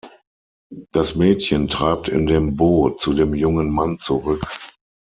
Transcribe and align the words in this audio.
Das 0.93 1.13
Mädchen 1.15 1.67
treibt 1.67 2.09
in 2.09 2.25
dem 2.25 2.55
Boot 2.57 2.99
zu 2.99 3.13
dem 3.13 3.35
jungen 3.35 3.69
Mann 3.69 3.99
zurück. 3.99 4.41